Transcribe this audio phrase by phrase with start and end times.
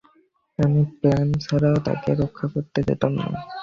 [0.59, 3.25] আমি প্ল্যান ছাড়া তাকে রক্ষা করতে যেতাম না।